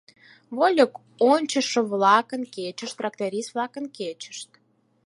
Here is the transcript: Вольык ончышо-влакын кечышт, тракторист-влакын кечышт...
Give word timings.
Вольык 0.55 0.93
ончышо-влакын 1.31 2.41
кечышт, 2.55 2.95
тракторист-влакын 2.99 3.85
кечышт... 3.97 4.49